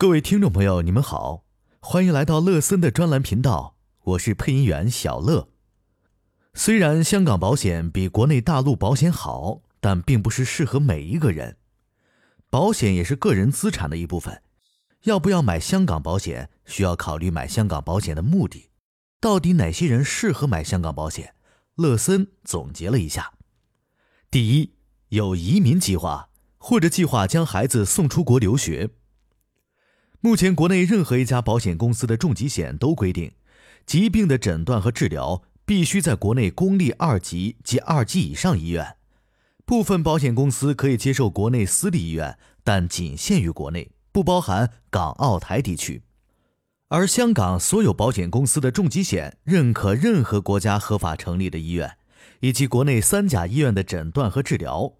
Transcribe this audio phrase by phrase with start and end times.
[0.00, 1.44] 各位听众朋友，你们好，
[1.78, 5.50] 欢迎来到乐森的专栏频道，我是配音员小乐。
[6.54, 11.58] 虽然香港保险比国内大陆保险好，但并不是适合每一个人。
[12.48, 14.40] 保险也是个人资产的一部分，
[15.02, 18.70] 要不要买香港保险，需要考虑买香港保险的目的。
[19.20, 21.34] 到底哪些人适合买香港保险？
[21.74, 23.34] 乐森总结了一下：
[24.30, 24.72] 第一，
[25.10, 28.92] 有移民计划或者计划将孩子送出国留学。
[30.22, 33.32] 目前，国内任何一家保险公司的重疾险都规定，
[33.86, 38.96] 疾病的诊断和治疗必须在国内公立二级及二级以上医院。
[39.64, 46.02] 部分保险公司可以接受国内私立医院，但仅限于国内，不包含港澳台地区。
[46.88, 51.96] 而香港所有保险公司的重疾险认可任何国家合法成立的医院，
[52.40, 54.92] 以及国内三甲医院的诊断和治疗。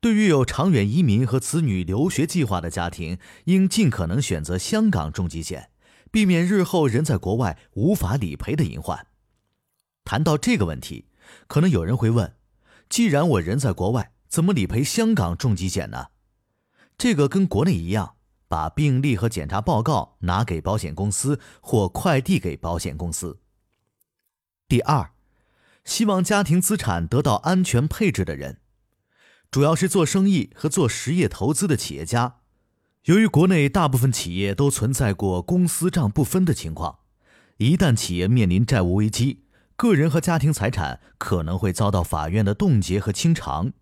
[0.00, 5.70] 对于有长远移民和子女留学计划的家庭，应尽可能选择香港重疾险，
[6.10, 9.06] 避免日后人在国外无法理赔的隐患。
[10.04, 11.06] 谈到这个问题，
[11.46, 12.34] 可能有人会问：
[12.88, 16.06] 既然我人在国外，怎么理赔香港重疾险呢？
[16.96, 18.14] 这个跟国内一样，
[18.48, 23.38] 把病历和检查报告拿给保险公司或快递给保险公司。
[24.66, 25.12] 第二，
[25.84, 28.60] 希望家庭资产得到安全配置的人。
[29.50, 32.36] 主要是做生意和做实业投资的企业家，
[33.06, 37.00] 由于国内大部分企业都存在过公司账不分的情况，
[37.56, 39.42] 一旦企业面临债务危机，
[39.74, 43.72] 个人和家庭财产可能会遭到法院的冻结和清偿。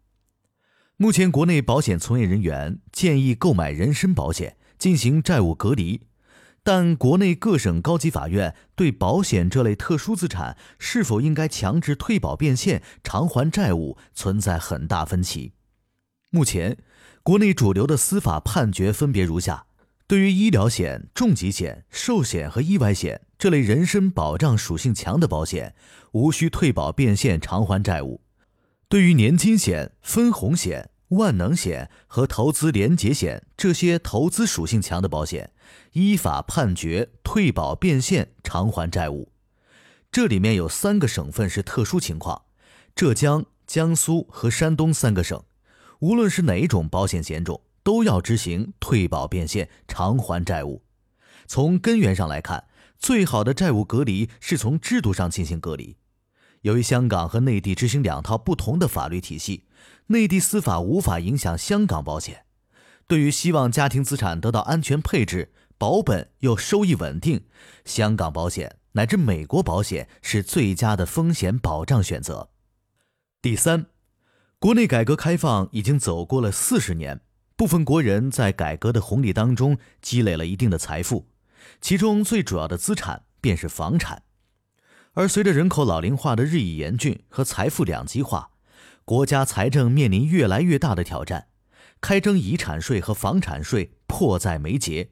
[0.97, 6.01] 目前，国内保险从业人员建议购买人身保险进行债务隔离，
[6.63, 15.53] 但国内各省高级法院对保险这类特殊资产是否应该强制退保变现偿还债务存在很大分歧。
[16.31, 16.77] 目前，
[17.23, 19.65] 国内主流的司法判决分别如下：
[20.07, 25.75] 对于医疗险、重疾险、寿险和意外险这类人身保障属性强的保险，
[26.13, 28.21] 无需退保变现偿还债务；
[28.91, 35.53] 对于年金险、分红险、万能险和投资连结险这些投资属性强的保险，
[35.93, 39.33] 依法判决退保变现偿还债务。
[40.13, 42.43] 这里面有三个省份是特殊情况：
[42.95, 45.43] 浙江、江苏和山东三个省。
[46.01, 50.83] 无论是哪一种保险险种，都要执行退保变现偿还债务。
[51.47, 52.65] 从根源上来看，
[52.99, 55.97] 最好的债务隔离是从制度上进行隔离。
[56.63, 59.65] 由于香港和内地执行两套不同的法律体系，
[60.09, 62.45] 内地司法无法影响香港保险。
[63.07, 67.47] 对于希望家庭资产得到安全配置、保本又收益稳定，
[67.85, 72.51] 香港保险乃至美国保险是最佳的风险保障选择。
[73.41, 73.87] 第三。
[74.61, 77.21] 国内改革开放已经走过了四十年，
[77.55, 81.29] 部分国人在改革的红利当中积累了一定的财富，
[81.81, 84.25] 其中最主要的资产便是房产。
[85.13, 88.51] 而随着人口老龄化的日益严峻和财富两极化，
[89.05, 91.47] 国家财政面临越来越大的挑战，
[92.01, 95.11] 开征遗产税和房产税迫在眉睫。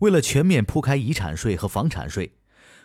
[0.00, 2.34] 为了全面铺开遗产税和房产税，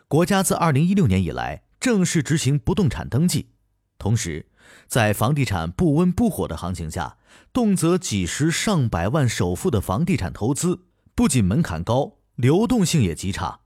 [0.08, 3.50] 国家自二零一六年以来正式执行不动产登记，
[3.98, 4.46] 同时。
[4.88, 7.18] 在房地产不温不火的行情下，
[7.52, 13.62] 动辄几十上百万首付的房地产投资，不仅门槛高，流动性也极差。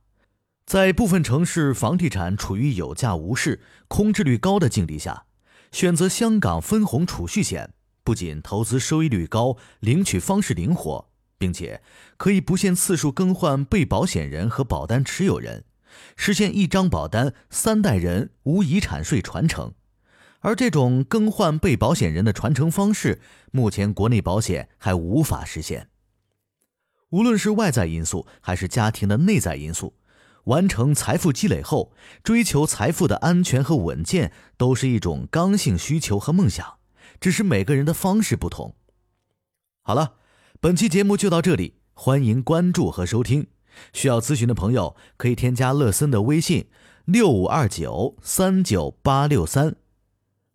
[0.65, 5.25] 在部分城市房地产处于有价无市、空置率高的境地下，
[5.71, 7.73] 选择香港分红储蓄险，
[8.03, 11.81] 不仅投资收益率高，领取方式灵活，并且
[12.17, 15.65] 可以不限次数更换被保险人和保单持有人，
[16.15, 19.73] 实现一张保单三代人无遗产税传承。
[20.39, 25.89] 而这种更换被保险人的传承方式，目前国内保险还无法实现。
[27.09, 29.95] 无论是外在因素还是家庭的内在因素，
[30.45, 31.91] 完成财富积累后，
[32.23, 36.77] 追求财富的安全和稳健，都是一种刚性需求和梦想，
[37.19, 38.75] 只是每个人的方式不同。
[39.81, 40.13] 好了，
[40.61, 43.47] 本期节目就到这里，欢迎关注和收听。
[43.91, 46.69] 需要咨询的朋友可以添加乐森的微信：
[47.05, 49.75] 六五二九三九八六三。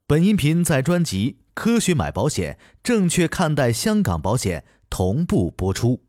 [0.06, 4.60] 本音频在专辑《科学买保险，正确看待香港保险》
[4.90, 6.03] 同步播出。